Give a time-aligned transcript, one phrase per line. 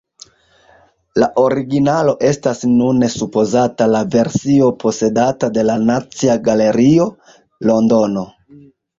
[1.23, 7.07] La originalo estas nune supozata la versio posedata de la Nacia Galerio,
[7.71, 8.25] Londono.